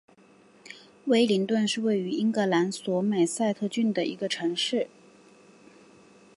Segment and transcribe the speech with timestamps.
[1.05, 4.87] 威灵顿是位于英格兰索美塞特郡的一个城市。